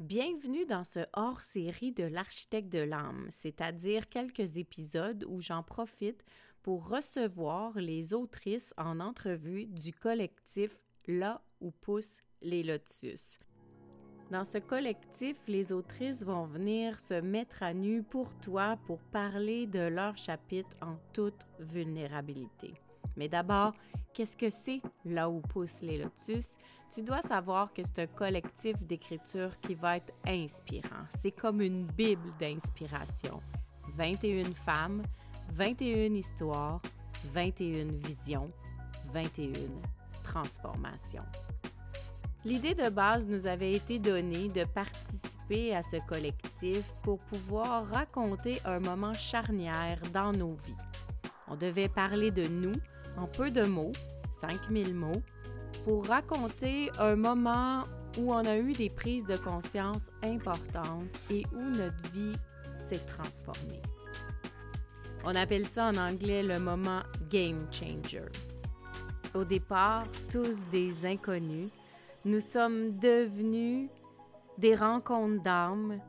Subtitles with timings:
[0.00, 6.24] Bienvenue dans ce hors-série de l'architecte de l'âme, c'est-à-dire quelques épisodes où j'en profite
[6.62, 10.70] pour recevoir les autrices en entrevue du collectif
[11.08, 13.40] Là où poussent les lotus.
[14.30, 19.66] Dans ce collectif, les autrices vont venir se mettre à nu pour toi pour parler
[19.66, 22.74] de leur chapitre en toute vulnérabilité.
[23.18, 23.74] Mais d'abord,
[24.14, 26.56] qu'est-ce que c'est là où poussent les lotus?
[26.94, 31.04] Tu dois savoir que c'est un collectif d'écriture qui va être inspirant.
[31.10, 33.42] C'est comme une bible d'inspiration.
[33.96, 35.02] 21 femmes,
[35.52, 36.80] 21 histoires,
[37.34, 38.50] 21 visions,
[39.12, 39.52] 21
[40.22, 41.24] transformations.
[42.44, 48.60] L'idée de base nous avait été donnée de participer à ce collectif pour pouvoir raconter
[48.64, 50.74] un moment charnière dans nos vies.
[51.48, 52.74] On devait parler de nous
[53.18, 53.92] en peu de mots,
[54.30, 55.22] 5000 mots,
[55.84, 57.84] pour raconter un moment
[58.18, 62.36] où on a eu des prises de conscience importantes et où notre vie
[62.72, 63.82] s'est transformée.
[65.24, 68.22] On appelle ça en anglais le moment game changer.
[69.34, 71.70] Au départ, tous des inconnus,
[72.24, 73.90] nous sommes devenus
[74.56, 76.00] des rencontres d'âmes.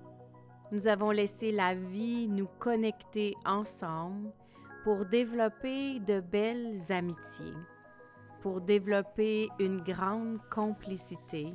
[0.72, 4.32] Nous avons laissé la vie nous connecter ensemble
[4.84, 7.54] pour développer de belles amitiés,
[8.42, 11.54] pour développer une grande complicité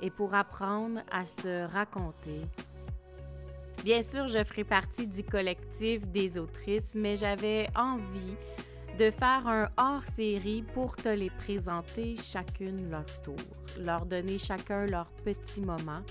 [0.00, 2.42] et pour apprendre à se raconter.
[3.84, 8.36] Bien sûr, je ferai partie du collectif des autrices, mais j'avais envie
[8.98, 13.36] de faire un hors-série pour te les présenter chacune leur tour,
[13.80, 16.02] leur donner chacun leur petit moment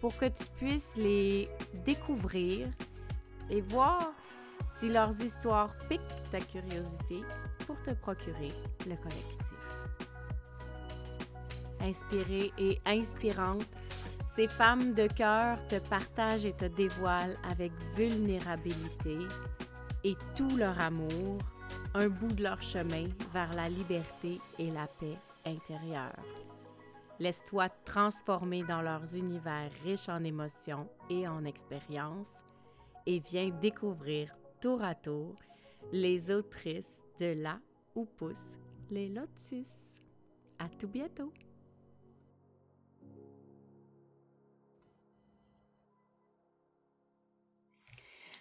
[0.00, 1.48] pour que tu puisses les
[1.86, 2.68] découvrir
[3.48, 4.12] et voir
[4.78, 7.22] si leurs histoires piquent ta curiosité
[7.66, 8.52] pour te procurer
[8.86, 9.54] le collectif.
[11.80, 13.66] Inspirée et inspirante,
[14.34, 19.18] ces femmes de cœur te partagent et te dévoilent avec vulnérabilité
[20.02, 21.38] et tout leur amour
[21.94, 26.18] un bout de leur chemin vers la liberté et la paix intérieure.
[27.20, 32.44] Laisse-toi transformer dans leurs univers riches en émotions et en expériences
[33.06, 34.34] et viens découvrir
[34.64, 35.34] tour à tour
[35.92, 37.60] les autrices de là
[37.94, 38.58] où poussent
[38.90, 40.00] les lotus.
[40.58, 41.30] À tout bientôt!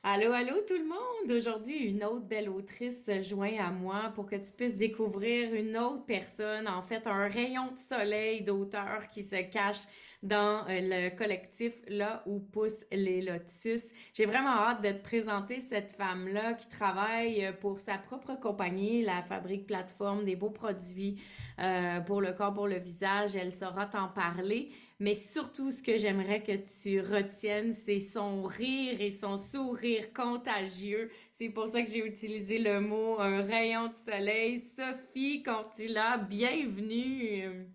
[0.06, 1.31] Allô, allô tout le monde!
[1.31, 5.78] Aujourd'hui, une autre belle autrice se joint à moi pour que tu puisses découvrir une
[5.78, 9.80] autre personne, en fait, un rayon de soleil d'auteur qui se cache
[10.22, 13.91] dans euh, le collectif là où poussent les lotus.
[14.14, 19.22] J'ai vraiment hâte de te présenter cette femme-là qui travaille pour sa propre compagnie, la
[19.22, 21.22] Fabrique Plateforme, des beaux produits
[21.59, 23.38] euh, pour le corps, pour le visage.
[23.38, 24.70] Elle saura t'en parler.
[25.03, 31.12] Mais surtout, ce que j'aimerais que tu retiennes, c'est son rire et son sourire contagieux.
[31.34, 34.62] C'est pour ça que j'ai utilisé le mot un rayon de soleil.
[34.62, 37.68] Sophie quand tu l'as, bienvenue.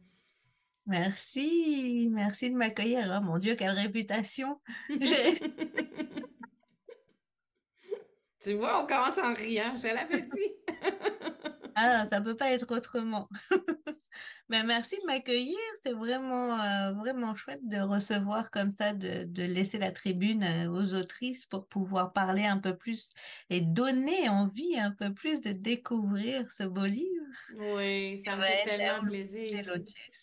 [0.86, 3.20] Merci, merci de m'accueillir.
[3.20, 4.58] Oh mon Dieu, quelle réputation.
[8.40, 10.54] tu vois, on commence en riant, je l'avais dit.
[11.74, 13.28] ah, ça peut pas être autrement.
[14.48, 15.58] Ben, merci de m'accueillir.
[15.82, 20.70] C'est vraiment, euh, vraiment chouette de recevoir comme ça, de, de laisser la tribune euh,
[20.70, 23.10] aux autrices pour pouvoir parler un peu plus
[23.50, 27.06] et donner envie un peu plus de découvrir ce beau livre.
[27.58, 29.66] Oui, ça me fait tellement plaisir.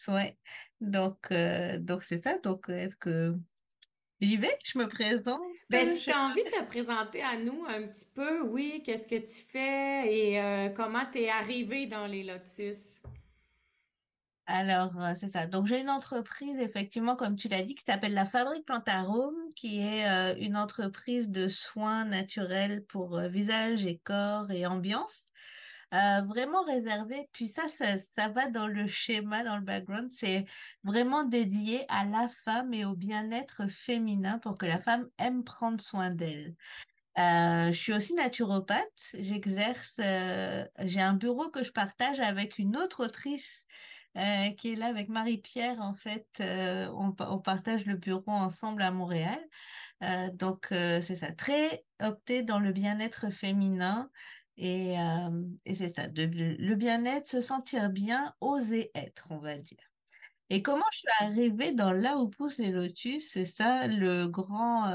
[0.07, 0.38] Ouais.
[0.81, 2.39] Donc, euh, donc c'est ça.
[2.39, 3.35] Donc, est-ce que
[4.22, 5.41] J'y vais, je me présente.
[5.69, 9.06] Ben, si tu as envie de te présenter à nous un petit peu, oui, qu'est-ce
[9.06, 13.01] que tu fais et comment tu es arrivé dans les lotus?
[14.47, 15.47] Alors, euh, c'est ça.
[15.47, 19.79] Donc, j'ai une entreprise, effectivement, comme tu l'as dit, qui s'appelle la Fabrique Plantarome, qui
[19.81, 25.31] est euh, une entreprise de soins naturels pour euh, visage et corps et ambiance.
[25.91, 27.29] vraiment réservée.
[27.31, 30.11] Puis ça, ça, ça, va dans le schéma, dans le background.
[30.11, 30.45] C'est
[30.83, 35.81] vraiment dédié à la femme et au bien-être féminin pour que la femme aime prendre
[35.81, 36.56] soin d'elle.
[37.18, 39.15] je suis aussi naturopathe.
[39.15, 39.95] J'exerce,
[40.81, 43.65] j'ai un bureau que je partage avec une autre autrice
[44.17, 45.81] euh, qui est là avec Marie-Pierre.
[45.81, 49.39] En fait, euh, on, partage le bureau ensemble à Montréal.
[50.03, 54.09] Euh, donc, c'est ça, très opté dans le bien-être féminin.
[54.57, 54.95] Et,
[55.65, 59.91] c'est ça, le bien-être, se sentir bien, oser être, on va dire.
[60.50, 64.85] Et comment je suis arrivée dans là où poussent les lotus, c'est ça le grand...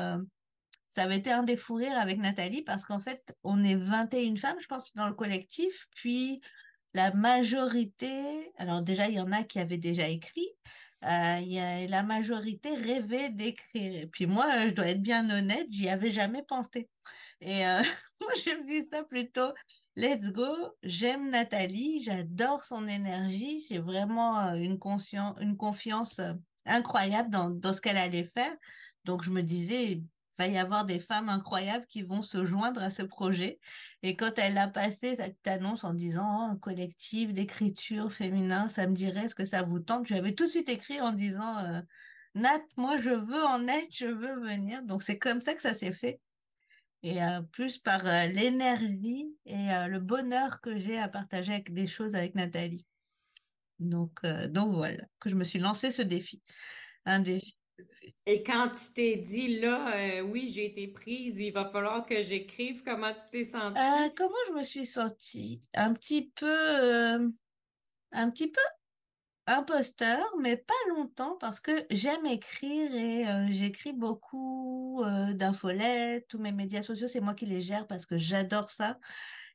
[0.88, 4.36] ça avait été un des fous rires avec Nathalie parce qu'en fait, on est 21
[4.36, 5.88] femmes, je pense, dans le collectif.
[5.94, 6.40] Puis,
[6.94, 10.48] la majorité, alors déjà, il y en a qui avaient déjà écrit,
[11.02, 14.02] y a, la majorité rêvait d'écrire.
[14.02, 16.88] Et puis moi, je dois être bien honnête, j'y avais jamais pensé.
[17.40, 17.62] Et
[18.20, 19.52] moi, j'ai vu ça plutôt
[19.96, 20.74] let's go.
[20.82, 24.78] J'aime Nathalie, j'adore son énergie, j'ai vraiment une,
[25.40, 26.20] une confiance
[26.66, 28.54] incroyable dans, dans ce qu'elle allait faire.
[29.04, 30.02] Donc, je me disais,
[30.40, 33.60] va y avoir des femmes incroyables qui vont se joindre à ce projet.
[34.02, 38.94] Et quand elle a passé cette annonce en disant oh, collectif d'écriture féminin, ça me
[38.94, 41.58] dirait ce que ça vous tente, je lui avais tout de suite écrit en disant
[41.58, 41.82] euh,
[42.34, 44.82] Nat, moi je veux en être, je veux venir.
[44.84, 46.20] Donc, c'est comme ça que ça s'est fait.
[47.02, 51.86] Et euh, plus par euh, l'énergie et le bonheur que j'ai à partager avec des
[51.86, 52.86] choses avec Nathalie.
[53.78, 56.42] Donc, donc voilà, que je me suis lancé ce défi.
[57.04, 57.59] Un défi
[58.26, 62.22] et quand tu t'es dit, là, euh, oui, j'ai été prise, il va falloir que
[62.22, 63.80] j'écrive, comment tu t'es sentie?
[63.80, 65.60] Euh, comment je me suis sentie?
[65.74, 67.28] Un petit peu, euh,
[68.12, 68.60] un petit peu
[69.46, 76.82] imposteur, mais pas longtemps parce que j'aime écrire et j'écris beaucoup d'infolettes, tous mes médias
[76.82, 78.98] sociaux, c'est moi qui les gère parce que j'adore ça.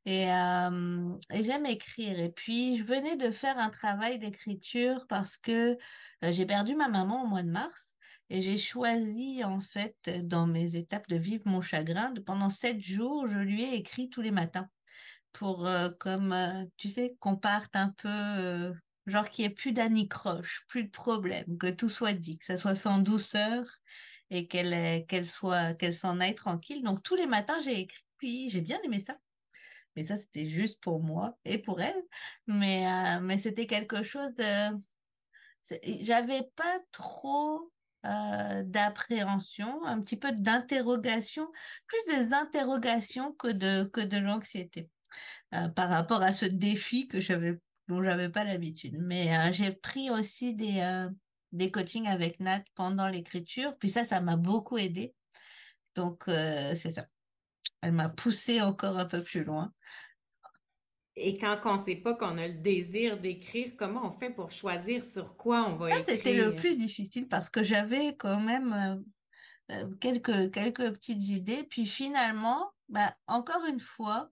[0.06, 2.20] Et, et j'aime écrire.
[2.20, 5.78] Et puis, je venais de faire un travail d'écriture parce que
[6.22, 7.95] j'ai perdu ma maman au mois de mars.
[8.30, 13.28] Et j'ai choisi, en fait, dans mes étapes de vivre mon chagrin, pendant sept jours,
[13.28, 14.68] je lui ai écrit tous les matins
[15.32, 18.74] pour, euh, comme, euh, tu sais, qu'on parte un peu, euh,
[19.06, 22.58] genre qu'il n'y ait plus d'anicroche, plus de problème, que tout soit dit, que ça
[22.58, 23.66] soit fait en douceur
[24.32, 26.84] et qu'elle qu'elle soit, qu'elle s'en aille tranquille.
[26.84, 29.18] Donc, tous les matins, j'ai écrit, puis j'ai bien aimé ça.
[29.96, 32.02] Mais ça, c'était juste pour moi et pour elle.
[32.48, 32.86] Mais,
[33.22, 34.78] mais c'était quelque chose de...
[36.02, 37.72] J'avais pas trop
[38.06, 41.52] euh, d'appréhension, un petit peu d'interrogation,
[41.88, 44.90] plus des interrogations que de, que de l'anxiété
[45.54, 48.98] euh, par rapport à ce défi que j'avais dont j'avais pas l'habitude.
[49.00, 51.08] Mais euh, j'ai pris aussi des,
[51.52, 55.14] des coachings avec Nat pendant l'écriture, puis ça, ça m'a beaucoup aidé.
[55.94, 57.06] Donc, c'est ça.
[57.82, 59.72] Elle m'a poussé encore un peu plus loin.
[61.18, 64.52] Et quand on ne sait pas qu'on a le désir d'écrire, comment on fait pour
[64.52, 66.04] choisir sur quoi on va écrire?
[66.08, 69.06] C'était le plus difficile parce que j'avais quand même
[69.72, 71.64] euh, euh, quelques, quelques petites idées.
[71.70, 74.30] Puis finalement, bah, encore une fois,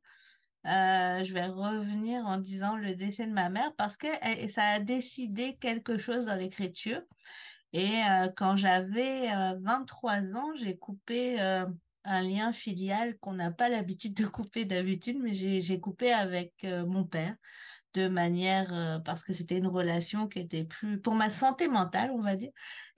[0.68, 4.08] euh, je vais revenir en disant le décès de ma mère parce que
[4.50, 7.02] ça a décidé quelque chose dans l'écriture.
[7.76, 7.90] Et
[8.38, 9.30] quand j'avais
[9.62, 11.40] 23 ans, j'ai coupé
[12.06, 16.86] un lien filial qu'on n'a pas l'habitude de couper d'habitude, mais j'ai coupé avec euh,
[16.86, 17.36] mon père
[17.94, 22.12] de manière euh, parce que c'était une relation qui était plus pour ma santé mentale,
[22.12, 22.52] on va dire.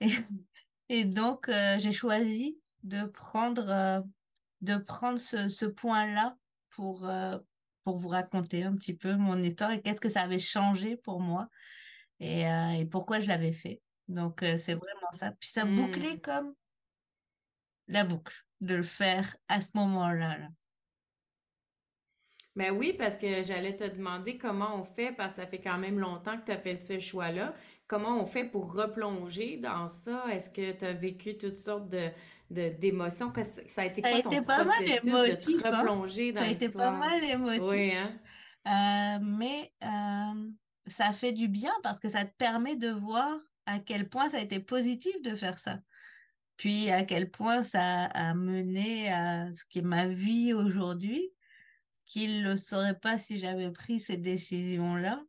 [0.88, 4.04] Et, et donc euh, j'ai choisi de prendre
[4.60, 6.36] de prendre ce, ce point-là
[6.70, 7.10] pour
[7.82, 11.20] pour vous raconter un petit peu mon histoire et qu'est-ce que ça avait changé pour
[11.20, 11.48] moi
[12.20, 13.82] et, et pourquoi je l'avais fait.
[14.06, 15.32] Donc c'est vraiment ça.
[15.32, 16.20] Puis ça bouclait mmh.
[16.20, 16.54] comme
[17.88, 20.36] la boucle de le faire à ce moment-là.
[22.56, 25.76] Ben oui, parce que j'allais te demander comment on fait, parce que ça fait quand
[25.76, 27.54] même longtemps que tu as fait ce choix-là.
[27.86, 30.24] Comment on fait pour replonger dans ça?
[30.32, 32.10] Est-ce que tu as vécu toutes sortes de,
[32.50, 33.30] d'émotions?
[33.68, 35.80] Ça a été quoi ton processus de te hein?
[35.80, 37.62] replonger dans Ça a été pas mal émotif.
[37.62, 38.10] Oui, hein?
[38.66, 40.50] Euh, mais euh,
[40.86, 44.38] ça fait du bien parce que ça te permet de voir à quel point ça
[44.38, 45.78] a été positif de faire ça
[46.56, 51.32] puis à quel point ça a mené à ce qui est ma vie aujourd'hui,
[52.06, 55.22] qu'il ne le saurait pas si j'avais pris ces décisions-là.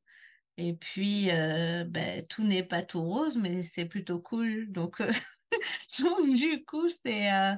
[0.58, 4.72] Et puis, euh, ben, tout n'est pas tout rose, mais c'est plutôt cool.
[4.72, 5.02] Donc,
[6.36, 7.56] du coup, c'est, euh,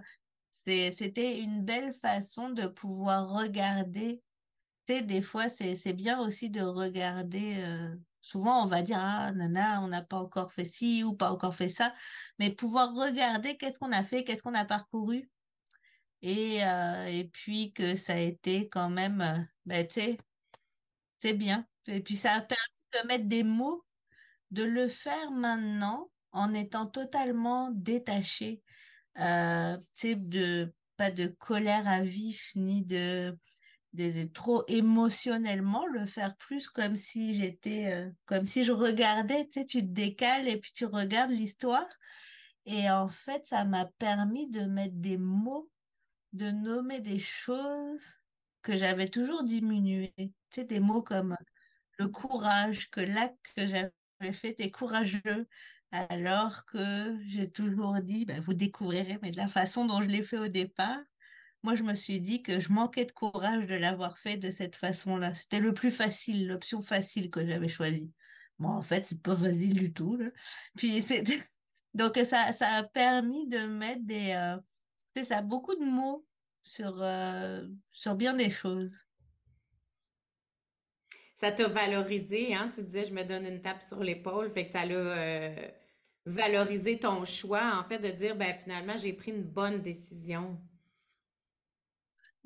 [0.52, 4.22] c'était une belle façon de pouvoir regarder.
[4.88, 7.96] Tu sais, des fois, c'est, c'est bien aussi de regarder euh,
[8.30, 11.56] Souvent, on va dire, ah, nana, on n'a pas encore fait ci ou pas encore
[11.56, 11.96] fait ça,
[12.38, 15.32] mais pouvoir regarder qu'est-ce qu'on a fait, qu'est-ce qu'on a parcouru,
[16.22, 19.88] et, euh, puis que ça a été quand même, euh, ben,
[21.18, 21.68] c'est bien.
[21.88, 23.84] Et puis ça a permis de mettre des mots,
[24.52, 28.64] de le faire maintenant en étant totalement détaché,
[29.20, 33.36] euh, tu sais, de, pas de colère à vif, ni de
[34.34, 39.66] trop émotionnellement, le faire plus comme si j'étais, euh, comme si je regardais, tu sais,
[39.66, 41.88] tu te décales et puis tu regardes l'histoire.
[42.66, 45.72] Et en fait, ça m'a permis de mettre des mots,
[46.34, 48.06] de nommer des choses
[48.62, 50.14] que j'avais toujours diminuées.
[50.18, 51.36] Tu sais, des mots comme
[51.98, 55.48] le courage, que l'acte que j'avais fait était courageux,
[55.92, 60.24] alors que j'ai toujours dit, ben, vous découvrirez, mais de la façon dont je l'ai
[60.24, 61.00] fait au départ,
[61.64, 64.76] moi, je me suis dit que je manquais de courage de l'avoir fait de cette
[64.76, 65.36] façon-là.
[65.36, 68.12] C'était le plus facile, l'option facile que j'avais choisie.
[68.60, 70.20] Moi, en fait, c'est pas facile du tout.
[70.76, 71.04] Puis
[71.94, 74.58] donc ça, ça a permis de mettre des, euh,
[75.16, 76.26] c'est ça, beaucoup de mots
[76.64, 78.96] sur, euh, sur bien des choses.
[81.36, 82.70] Ça t'a valorisé, hein?
[82.74, 85.68] Tu disais, je me donne une tape sur l'épaule, fait que ça l'a euh,
[86.26, 90.60] valorisé ton choix, en fait, de dire, ben finalement, j'ai pris une bonne décision.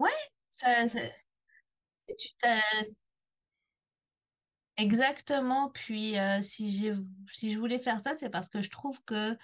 [0.04, 0.10] Ouais,
[0.52, 0.86] ça,
[4.78, 5.70] Exactement.
[5.70, 6.92] Puis euh, si
[7.32, 9.38] si je voulais faire ça, c'est parce que je trouve que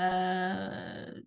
[0.00, 1.22] euh,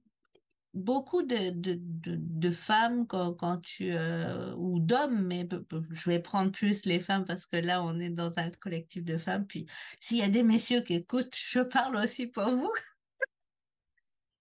[0.73, 5.47] beaucoup de, de, de, femmes quand, quand tu euh, ou d'hommes, mais
[5.91, 9.17] je vais prendre plus les femmes parce que là on est dans un collectif de
[9.17, 9.47] femmes.
[9.47, 9.67] Puis
[9.99, 12.71] s'il y a des messieurs qui écoutent, je parle aussi pour vous.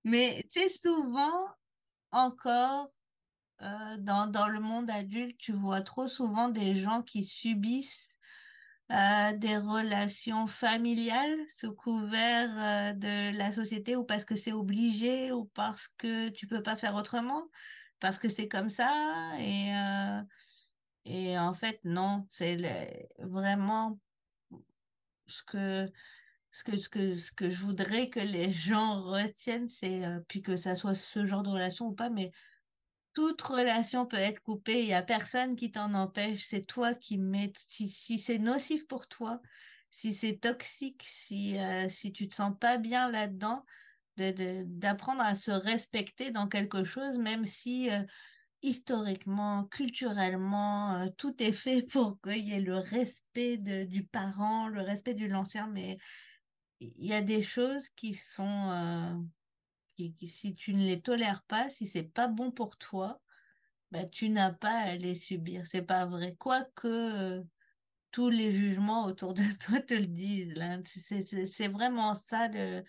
[0.05, 1.49] Mais sais, souvent
[2.12, 2.91] encore
[3.99, 8.12] dans, dans le monde adulte, tu vois trop souvent des gens qui subissent
[8.92, 15.33] euh, des relations familiales sous couvert euh, de la société ou parce que c'est obligé
[15.33, 17.49] ou parce que tu peux pas faire autrement,
[18.00, 19.33] parce que c'est comme ça.
[19.38, 20.23] Et, euh,
[21.07, 22.59] et en fait, non, c'est
[23.19, 23.99] vraiment
[25.26, 25.90] ce que,
[26.50, 30.59] ce que, ce que, ce que je voudrais que les gens retiennent, c'est, puis que
[30.59, 32.31] ça soit ce genre de relation ou pas, mais
[33.14, 37.19] toute relation peut être coupée, il n'y a personne qui t'en empêche, c'est toi qui
[37.19, 39.40] mets, si, c'est nocif pour toi,
[39.90, 43.64] si c'est toxique, si, euh, si tu te sens pas bien là-dedans,
[44.16, 48.02] d'apprendre à se respecter dans quelque chose, même si euh,
[48.62, 54.83] historiquement, culturellement, euh, tout est fait pour qu'il y ait le respect du parent, le
[54.83, 55.99] respect de l'ancien, mais
[56.81, 59.23] il y a des choses qui sont
[59.97, 63.21] si tu ne les tolères pas, si c'est pas bon pour toi,
[63.91, 65.67] bah, tu n'as pas à les subir.
[65.67, 66.35] C'est pas vrai.
[66.39, 67.43] Quoique euh,
[68.11, 70.55] tous les jugements autour de toi te le disent.
[70.85, 72.49] C'est vraiment ça.
[72.49, 72.83] Le,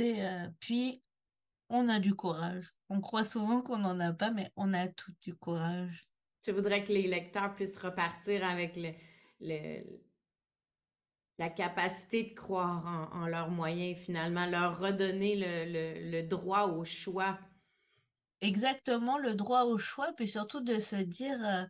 [0.00, 1.02] euh, puis,
[1.68, 2.72] on a du courage.
[2.88, 6.02] On croit souvent qu'on n'en a pas, mais on a tout du courage.
[6.42, 8.76] Tu voudrais que les lecteurs puissent repartir avec
[9.40, 9.82] le
[11.38, 17.38] la capacité de croire en, leurs moyens, finalement, leur redonner le, droit au choix.
[18.40, 21.64] Exactement, le droit au choix, puis surtout de se dire, euh,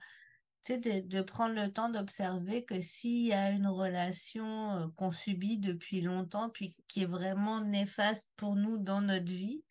[0.63, 5.13] tu sais, de, prendre le temps d'observer que s'il y a une relation euh, qu'on
[5.13, 9.65] subit depuis longtemps, puis qui est vraiment néfaste pour nous dans notre vie,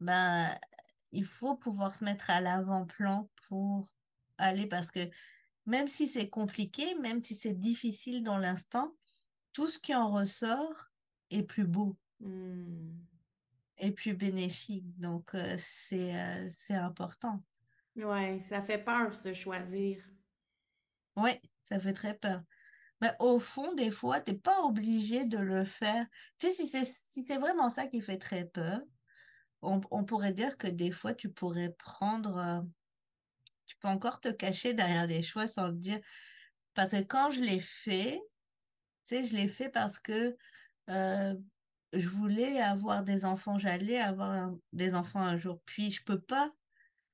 [0.00, 0.52] ben,
[1.12, 3.88] il faut pouvoir se mettre à l'avant-plan pour
[4.38, 5.00] aller, parce que
[5.66, 8.94] même si c'est compliqué, même si c'est difficile dans l'instant,
[9.52, 10.90] tout ce qui en ressort
[11.30, 12.90] est plus beau mmh.
[13.78, 14.98] et plus bénéfique.
[14.98, 17.42] Donc, euh, c'est euh, important.
[17.96, 20.02] Oui, ça fait peur se choisir.
[21.16, 21.32] Oui,
[21.64, 22.40] ça fait très peur.
[23.00, 26.06] Mais au fond, des fois, tu n'es pas obligé de le faire.
[26.38, 28.80] Tu sais, si c'est si vraiment ça qui fait très peur,
[29.62, 32.60] on, on, pourrait dire que des fois, tu pourrais prendre, euh,
[33.66, 36.00] tu peux encore te cacher derrière les choix sans le dire.
[36.74, 38.20] Parce que quand je l'ai fait,
[39.08, 40.36] je l'ai fait parce que
[40.88, 41.34] euh,
[41.92, 45.60] je voulais avoir des enfants, j'allais avoir des enfants un jour.
[45.66, 46.52] Puis je peux pas,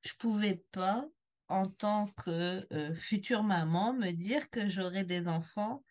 [0.03, 1.07] je pouvais pas,
[1.49, 5.85] en tant que euh, future maman, me dire que j'aurais des enfants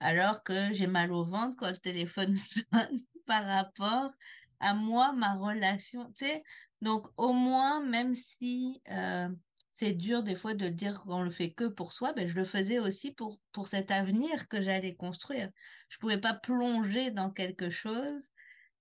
[0.00, 4.12] alors que j'ai mal au ventre quand le téléphone sonne par rapport
[4.60, 6.10] à moi, ma relation.
[6.12, 6.42] Tu sais,
[6.82, 9.28] donc au moins, même si euh,
[9.78, 12.44] c'est dur des fois de dire qu'on le fait que pour soi, ben, je le
[12.44, 15.52] faisais aussi pour, pour cet avenir que j'allais construire.
[15.88, 18.28] Je pouvais pas plonger dans quelque chose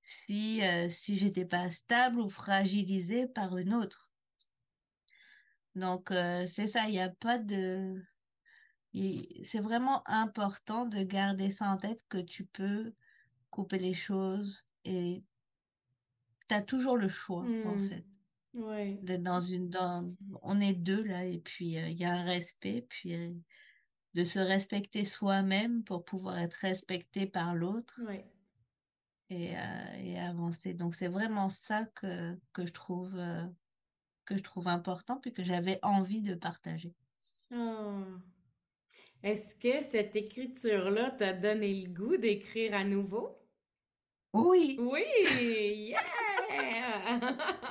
[0.02, 4.12] si, euh, si j'étais pas stable ou fragilisée par une autre.
[5.76, 8.04] Donc, euh, c'est ça, il n'y a pas de...
[9.44, 12.92] C'est vraiment important de garder ça en tête que tu peux
[13.52, 15.24] couper les choses et
[16.50, 17.90] tu as toujours le choix, en mmh.
[17.90, 18.06] fait.
[18.54, 18.98] Ouais.
[19.04, 20.12] dans une, dans,
[20.42, 23.34] on est deux là, et puis euh, il y a un respect, puis euh,
[24.14, 28.02] de se respecter soi-même pour pouvoir être respecté par l'autre
[29.30, 30.74] et, euh, et, avancer.
[30.74, 33.22] Donc c'est vraiment ça que, que je trouve
[34.26, 36.94] que je trouve important, puis que j'avais envie de partager.
[37.54, 38.04] Oh.
[39.24, 43.38] Est-ce que cette écriture-là t'a donné le goût d'écrire à nouveau?
[44.34, 44.78] Oui.
[44.80, 45.04] Oui,
[45.90, 46.00] yeah!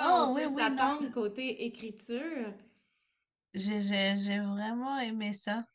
[0.00, 2.52] oh, on s'attendre côté écriture?
[3.54, 5.66] J'ai vraiment aimé ça.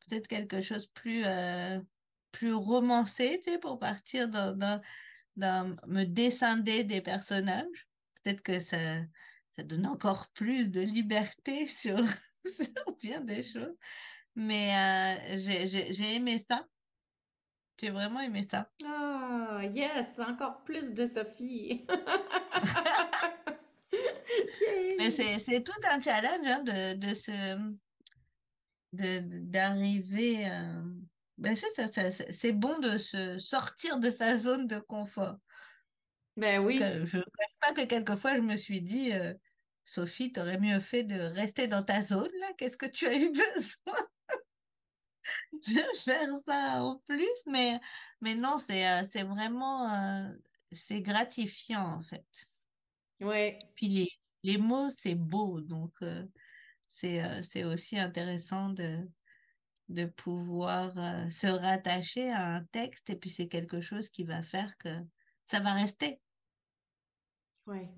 [0.00, 1.80] Peut-être quelque chose plus, euh,
[2.30, 4.80] plus romancé, tu sais, pour partir dans,
[5.36, 7.88] dans, me descender des personnages.
[8.22, 8.76] Peut-être que ça,
[9.52, 11.98] ça donne encore plus de liberté sur,
[12.46, 13.76] sur bien des choses.
[14.34, 16.66] Mais euh, j'ai aimé ça.
[17.78, 18.70] J'ai vraiment aimé ça.
[18.84, 21.86] Ah, yes, encore plus de Sophie.
[24.98, 27.32] Mais c'est tout un challenge hein, de, de se
[28.92, 30.80] d'arriver euh,
[31.38, 35.36] ben c'est bon de se sortir de sa zone de confort.
[36.36, 36.78] Ben oui.
[36.78, 39.34] je ne cache pas que quelquefois je me suis dit euh,
[39.84, 42.52] Sophie, tu aurais mieux fait de rester dans ta zone là.
[42.56, 44.06] Qu'est-ce que tu as eu besoin
[45.52, 47.42] de faire ça en plus?
[47.46, 47.78] Mais,
[48.20, 50.34] mais non, c'est euh, c'est vraiment
[50.72, 52.26] c'est gratifiant en fait.
[53.20, 53.58] Ouais.
[53.74, 54.08] Puis les,
[54.42, 55.60] les mots, c'est beau.
[55.60, 55.92] Donc,
[56.88, 59.08] c'est c'est aussi intéressant de,
[59.88, 64.42] de pouvoir euh, se rattacher à un texte et puis c'est quelque chose qui va
[64.42, 64.88] faire que
[65.46, 66.20] ça va rester.
[67.66, 67.88] Oui.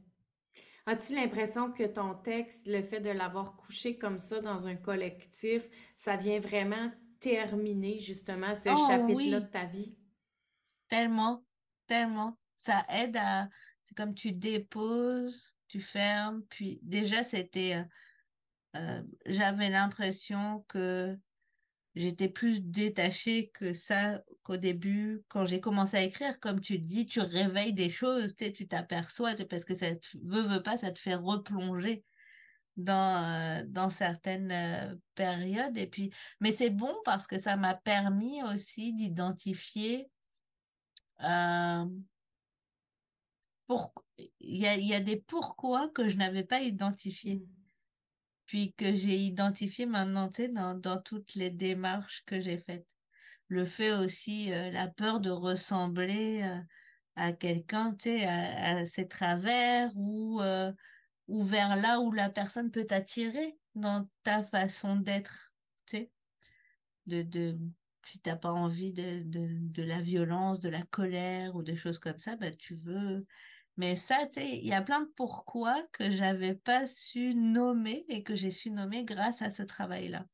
[0.87, 5.68] As-tu l'impression que ton texte, le fait de l'avoir couché comme ça dans un collectif,
[5.99, 9.96] ça vient vraiment terminer justement ce oh chapitre-là de ta vie?
[10.88, 11.44] Tellement,
[11.87, 12.38] tellement.
[12.56, 13.48] Ça aide à...
[13.84, 17.76] C'est comme tu déposes, tu fermes, puis déjà c'était...
[17.76, 17.84] Euh,
[18.76, 21.16] euh, j'avais l'impression que
[21.94, 26.38] j'étais plus détachée que ça qu'au début, quand j'ai commencé à écrire.
[26.40, 30.62] Comme tu dis, tu réveilles des choses, tu t'aperçois, parce que ça te veut, veut
[30.62, 32.04] pas, ça te fait replonger
[32.78, 35.76] dans, euh, dans certaines euh, périodes.
[35.76, 40.08] Et puis, mais c'est bon parce que ça m'a permis aussi d'identifier
[41.25, 41.85] euh,
[43.66, 43.92] pour...
[44.16, 47.37] il y a, y a des pourquoi que je n'avais pas identifiés.
[47.37, 47.54] Mmh
[48.47, 52.87] puis que j'ai identifié maintenant, tu sais, dans, dans, toutes les démarches que j'ai faites.
[53.49, 56.50] Le fait aussi, la peur de ressembler
[57.14, 60.40] à quelqu'un, tu sais, à, ses travers ou,
[61.28, 65.54] ou vers là où la personne peut t'attirer dans ta façon d'être,
[65.87, 66.12] tu sais?
[67.06, 67.58] De, de,
[68.04, 71.99] si t'as pas envie de, de, de, la violence, de la colère ou des choses
[71.99, 73.25] comme ça, bah, tu veux
[73.78, 78.04] mais ça, tu sais, il y a plein de pourquoi que j'avais pas su nommer
[78.08, 80.26] et que j'ai su nommer grâce à ce travail-là.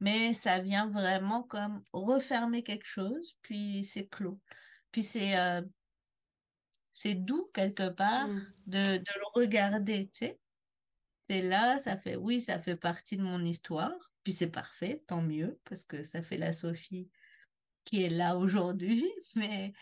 [0.00, 4.40] Mais ça vient vraiment comme refermer quelque chose, puis c'est clos.
[4.90, 5.62] Puis c'est euh,
[6.92, 8.46] c'est doux quelque part mmh.
[8.66, 10.40] de, de le regarder, tu sais.
[11.28, 15.22] C'est là, ça fait, oui, ça fait partie de mon histoire, puis c'est parfait, tant
[15.22, 17.08] mieux, parce que ça fait la Sophie
[17.84, 19.04] qui est là aujourd'hui,
[19.36, 19.72] mais,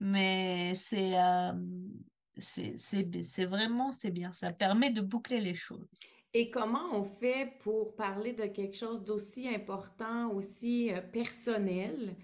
[0.00, 1.52] mais c'est, euh,
[2.38, 4.32] c'est vraiment, c'est bien.
[4.32, 5.88] Ça permet de boucler les choses.
[6.34, 12.16] Et comment on fait pour parler de quelque chose d'aussi important, aussi euh, personnel,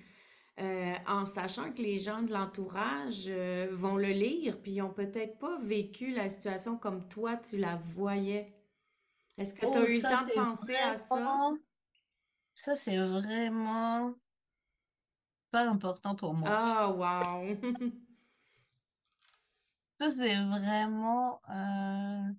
[0.60, 4.92] euh, en sachant que les gens de l'entourage euh, vont le lire, puis ils n'ont
[4.92, 8.54] peut-être pas vécu la situation comme toi, tu la voyais.
[9.38, 11.52] Est-ce que tu as oh, eu le temps de penser à ça?
[12.54, 14.14] Ça, c'est vraiment
[15.50, 16.48] pas important pour moi.
[16.50, 17.56] Ah, wow!
[20.00, 22.32] c'est vraiment euh,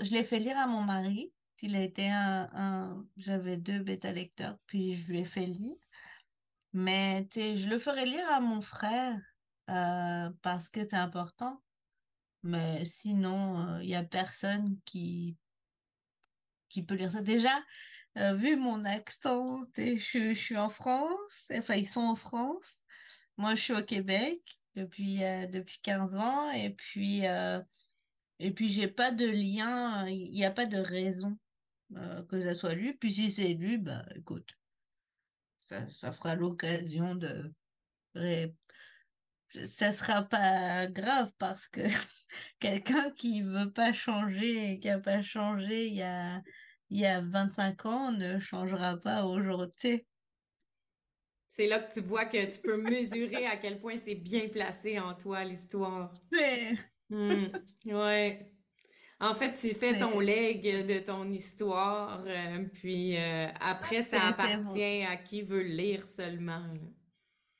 [0.00, 1.32] Je l'ai fait lire à mon mari.
[1.62, 5.76] Il a été un, J'avais deux bêta-lecteurs, puis je lui ai fait lire.
[6.72, 9.18] Mais je le ferai lire à mon frère
[9.70, 11.62] euh, parce que c'est important.
[12.42, 15.36] Mais sinon, il euh, n'y a personne qui,
[16.68, 17.22] qui peut lire ça.
[17.22, 17.54] Déjà,
[18.16, 22.80] vu mon accent, je, suis en France, enfin, ils sont en France.
[23.36, 26.50] Moi, je suis au Québec depuis, euh, depuis 15 ans.
[26.50, 27.60] Et puis, euh,
[28.38, 31.38] et puis j'ai pas de lien, il n'y a pas de raison
[31.96, 32.96] euh, que ça soit lu.
[32.98, 34.50] Puis si c'est lu, bah écoute,
[35.70, 37.52] ça, ça fera l'occasion de.
[39.48, 41.80] Ça sera pas grave parce que
[42.60, 46.42] quelqu'un qui veut pas changer et qui a pas changé il y a,
[46.88, 50.06] il y a 25 ans ne changera pas aujourd'hui.
[51.48, 54.98] C'est là que tu vois que tu peux mesurer à quel point c'est bien placé
[54.98, 56.12] en toi, l'histoire.
[56.32, 56.78] Oui.
[57.10, 57.46] Hmm.
[57.86, 58.52] ouais.
[59.20, 65.04] En fait, tu fais ton leg de ton histoire, euh, puis euh, après, ça appartient
[65.04, 66.64] à qui veut lire seulement.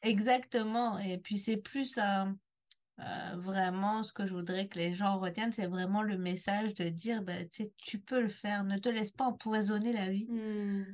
[0.02, 0.98] Exactement.
[0.98, 3.04] Et puis, c'est plus euh,
[3.36, 7.22] vraiment ce que je voudrais que les gens retiennent, c'est vraiment le message de dire,
[7.22, 7.46] ben,
[7.76, 10.28] tu peux le faire, ne te laisse pas empoisonner la vie.
[10.30, 10.84] Hmm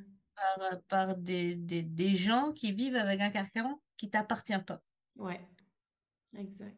[0.87, 4.81] par, des, des, gens qui vivent avec un carcan qui t'appartient pas.
[5.15, 5.41] Ouais,
[6.35, 6.77] exact.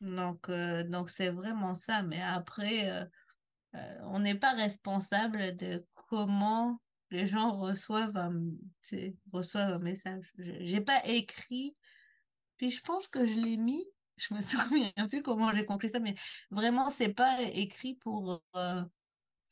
[0.00, 2.02] Donc, euh, donc c'est vraiment ça.
[2.02, 3.04] Mais après, euh,
[3.74, 6.80] euh, on n'est pas responsable de comment
[7.10, 8.34] les gens reçoivent un,
[9.32, 10.32] reçoivent un message.
[10.36, 11.76] J'ai pas écrit,
[12.56, 13.84] puis je pense que je l'ai mis.
[14.16, 16.14] Je me souviens plus comment j'ai compris ça, mais
[16.50, 18.42] vraiment, c'est pas écrit pour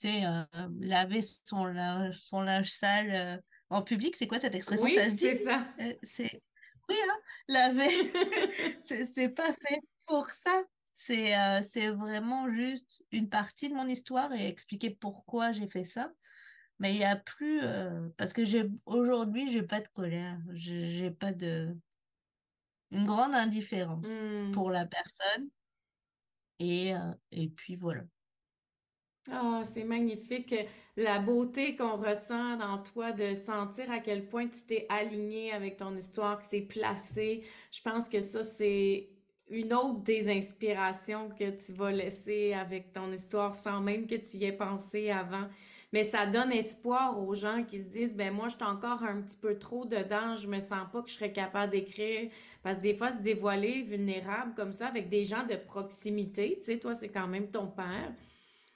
[0.02, 4.16] laver son linge, son linge sale en public.
[4.16, 4.84] C'est quoi cette expression?
[4.84, 5.66] Oui, c'est ça.
[6.02, 6.42] c'est
[6.88, 7.88] oui, hein, laver,
[8.84, 10.64] c'est c'est pas fait pour ça.
[10.92, 16.12] C'est c'est vraiment juste une partie de mon histoire et expliquer pourquoi j'ai fait ça.
[16.80, 17.60] Mais il n'y a plus,
[18.18, 21.76] parce que j'ai aujourd'hui, j'ai pas de colère, j'ai pas de,
[22.90, 24.50] une grande indifférence Hmm.
[24.50, 25.50] pour la personne.
[26.58, 26.92] Et,
[27.30, 28.02] et puis voilà.
[29.30, 30.54] Ah, c'est magnifique.
[30.96, 35.76] La beauté qu'on ressent dans toi, de sentir à quel point tu t'es aligné avec
[35.78, 37.44] ton histoire, que c'est placé.
[37.72, 39.15] Je pense que ça, c'est
[39.48, 44.38] une autre des inspirations que tu vas laisser avec ton histoire sans même que tu
[44.38, 45.48] y aies pensé avant.
[45.92, 49.22] Mais ça donne espoir aux gens qui se disent, ben moi, je suis encore un
[49.22, 52.30] petit peu trop dedans, je me sens pas que je serais capable d'écrire.
[52.62, 56.64] Parce que des fois, se dévoiler vulnérable comme ça avec des gens de proximité, tu
[56.64, 58.12] sais, toi, c'est quand même ton père.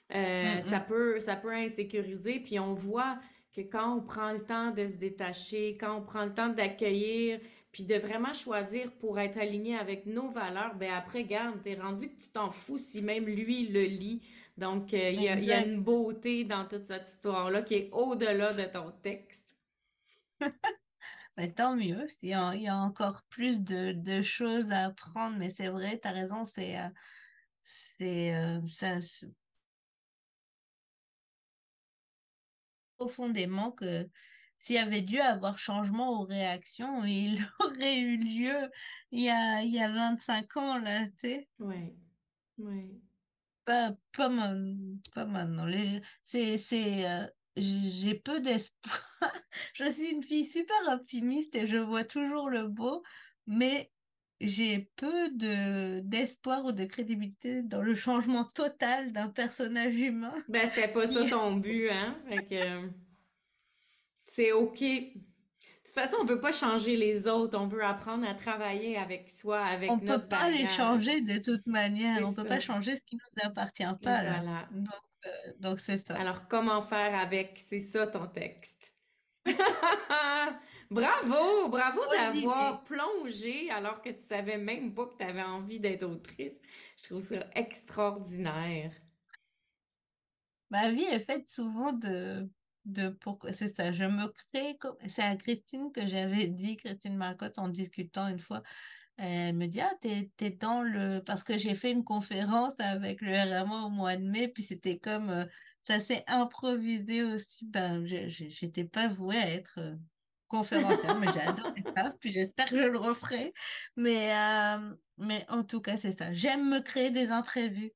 [0.09, 0.85] Mm, Euh, ça mm.
[0.87, 3.17] peut, ça peut insécuriser, puis on voit
[3.53, 7.39] que quand on prend le temps de se détacher, quand on prend le temps d'accueillir,
[7.71, 12.09] puis de vraiment choisir pour être aligné avec nos valeurs, ben après, garde, t'es rendu
[12.15, 14.21] que tu t'en fous si même lui le lit.
[14.57, 15.65] Donc, euh, il y a, il y a Exact.
[15.65, 19.57] une beauté dans toute cette histoire-là qui est au-delà de ton texte.
[21.37, 25.37] Mais tant mieux, y a, il y a encore plus de, de choses à apprendre.
[25.37, 26.89] Mais c'est vrai, tu as raison, c'est euh,
[27.61, 29.27] c'est euh, ça, c'est
[32.97, 34.09] profondément que
[34.61, 38.69] s'il y avait dû avoir changement aux réactions, il aurait eu lieu
[39.11, 41.49] il y a, il y a 25 ans, là, tu sais.
[41.59, 41.95] Oui,
[42.57, 43.01] oui.
[43.65, 44.29] Pas, pas,
[45.13, 45.65] pas maintenant.
[45.65, 49.01] Les- c'est, c'est, euh, j'ai peu d'espoir.
[49.75, 53.03] Je suis une fille super optimiste et je vois toujours le beau,
[53.45, 53.91] mais
[54.39, 60.67] j'ai peu de d'espoir ou de crédibilité dans le changement total d'un personnage humain Ben,
[60.67, 62.21] c'était pas ça ton but, hein?
[62.27, 62.89] Fait que
[64.31, 64.79] c'est OK.
[64.79, 65.11] De
[65.83, 69.59] toute façon, on veut pas changer les autres, on veut apprendre à travailler avec soi,
[69.61, 72.25] on avec peut notre pas les changer de toute manière.
[72.25, 74.41] On peut pas changer ce qui nous appartient pas, là.
[74.41, 74.69] voilà.
[74.71, 74.87] Donc,
[75.25, 76.15] euh, donc c'est ça.
[76.15, 77.59] Alors, comment faire avec?
[77.59, 78.93] C'est ça ton texte.
[80.91, 86.03] Bravo, bravo d'avoir plongé alors que tu savais même pas que tu avais envie d'être
[86.03, 86.59] autrice.
[86.97, 88.91] Je trouve ça extraordinaire.
[90.69, 92.45] Ma vie est faite souvent de,
[92.85, 93.91] de pourquoi c'est ça.
[93.91, 98.39] Je me crée comme c'est à Christine que j'avais dit, Christine Marcotte, en discutant une
[98.39, 98.61] fois.
[99.17, 101.21] Elle me dit, ah, t'es, dans le...
[101.25, 104.99] Parce que j'ai fait une conférence avec le RMA au mois de mai, puis c'était
[104.99, 105.29] comme...
[105.29, 105.45] euh,
[105.81, 107.65] ça s'est improvisé aussi.
[107.67, 109.95] Ben, je- je- j'étais pas vouée à être euh,
[110.47, 113.53] conférencière, mais j'ai adoré ça, puis j'espère que je le referai.
[113.99, 116.33] Euh, mais en tout cas, c'est ça.
[116.33, 117.91] J'aime me créer des imprévus.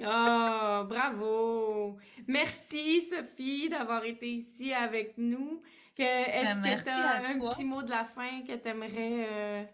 [0.00, 1.98] Oh, bravo!
[2.26, 5.62] Merci Sophie d'avoir été ici avec nous.
[6.00, 7.52] Ben, est-ce que tu as un toi.
[7.52, 9.70] petit mot de la fin que tu aimerais...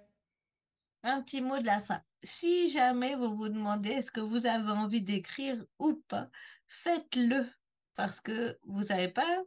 [1.04, 2.00] Un petit mot de la fin.
[2.20, 6.28] Si jamais vous vous demandez est-ce que vous avez envie d'écrire ou pas,
[6.66, 7.46] faites-le
[7.94, 9.42] parce que vous savez pas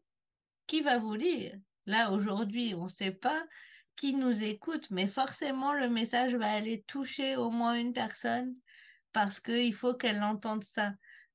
[0.68, 1.54] qui va vous lire.
[1.86, 3.44] Là, aujourd'hui, on ne sait pas
[3.98, 8.56] qui nous écoute, mais forcément, le message va aller toucher au moins une personne
[9.12, 10.94] parce qu'il faut qu'elle entende ça.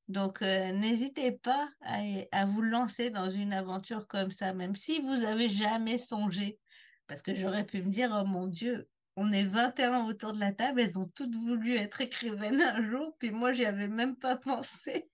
[0.09, 2.01] Donc, euh, n'hésitez pas à,
[2.33, 6.61] à vous lancer dans une aventure comme ça, même si vous avez jamais songé.
[7.07, 10.53] Parce que j'aurais pu me dire, oh mon Dieu, on est 21 autour de la
[10.53, 14.37] table, elles ont toutes voulu être écrivaines un jour, puis moi, j'y avais même pas
[14.39, 15.11] pensé.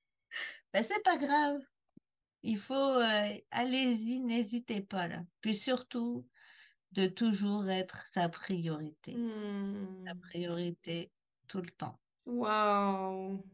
[0.72, 1.60] Ben, c'est pas grave.
[2.42, 5.22] Il faut, euh, allez-y, n'hésitez pas là.
[5.40, 6.28] Puis surtout,
[6.92, 9.24] de toujours être sa priorité.
[10.06, 10.14] Sa Hmm.
[10.14, 11.12] priorité
[11.48, 12.00] tout le temps.
[12.30, 13.44] Wow!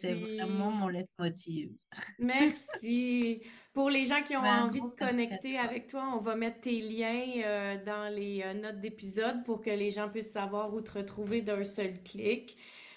[0.00, 0.78] C'est vraiment Merci!
[0.78, 1.72] mon leitmotiv.
[2.18, 3.42] Merci.
[3.74, 6.62] Pour les gens qui ont Ben, envie de merci connecter avec toi, on va mettre
[6.62, 10.80] tes liens euh, dans les euh, notes d'épisode pour que les gens puissent savoir où
[10.80, 12.56] te retrouver d'un seul clic.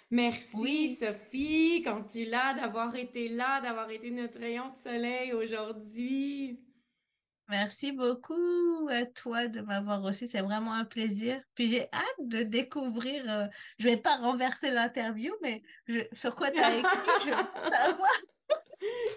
[0.10, 5.34] Merci, Oui, Sophie, quand tu l'as, d'avoir été là, d'avoir été notre rayon de soleil
[5.34, 6.60] aujourd'hui.
[7.52, 10.28] Merci beaucoup à toi de m'avoir reçu.
[10.28, 11.40] C'est vraiment un plaisir.
[11.54, 13.24] Puis j'ai hâte de découvrir.
[13.30, 13.46] euh,
[13.78, 17.36] je vais pas renverser l'interview, mais je, sur quoi tu as écrit, je veux
[17.72, 18.10] savoir.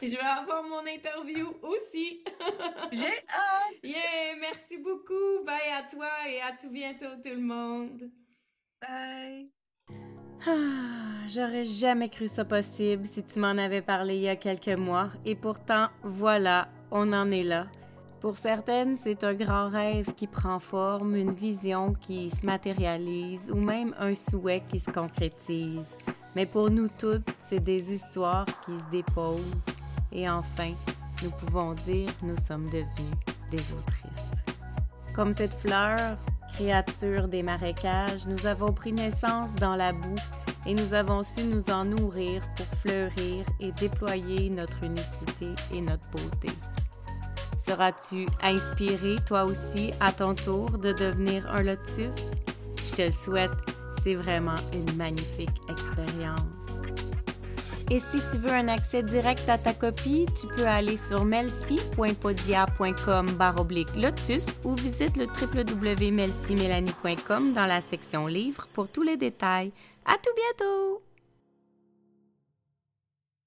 [0.03, 2.23] Je vais avoir mon interview aussi.
[2.93, 3.81] J'ai hâte.
[3.83, 5.45] Yeah, merci beaucoup.
[5.47, 8.11] Bye à toi et à tout bientôt tout le monde.
[8.83, 9.51] Bye.
[10.47, 14.77] Ah, j'aurais jamais cru ça possible si tu m'en avais parlé il y a quelques
[14.77, 17.67] mois, et pourtant, voilà, on en est là.
[18.25, 23.57] Pour certaines, c'est un grand rêve qui prend forme, une vision qui se matérialise, ou
[23.57, 25.95] même un souhait qui se concrétise.
[26.35, 29.67] Mais pour nous toutes, c'est des histoires qui se déposent.
[30.11, 30.73] Et enfin,
[31.23, 33.15] nous pouvons dire nous sommes devenus
[33.51, 34.43] des autrices.
[35.15, 36.17] Comme cette fleur,
[36.55, 40.17] créature des marécages, nous avons pris naissance dans la boue
[40.65, 46.09] et nous avons su nous en nourrir pour fleurir et déployer notre unicité et notre
[46.11, 46.49] beauté.
[47.65, 52.17] Seras-tu inspiré toi aussi à ton tour de devenir un lotus?
[52.87, 53.51] Je te le souhaite,
[54.03, 56.41] c'est vraiment une magnifique expérience.
[57.91, 63.39] Et si tu veux un accès direct à ta copie, tu peux aller sur melcy.podia.com
[63.97, 69.73] lotus ou visite le www.melcymélanie.com dans la section livres pour tous les détails.
[70.05, 71.01] À tout bientôt!